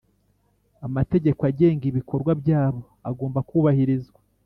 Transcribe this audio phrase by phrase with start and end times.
[0.87, 4.19] amategeko agenga ibikorwa byabo agomba kubahirizwa